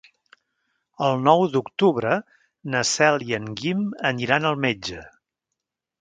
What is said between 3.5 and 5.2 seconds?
Guim aniran al metge.